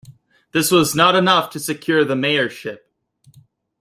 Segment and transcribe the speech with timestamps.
[0.51, 2.79] This was not enough to secure the mayorship.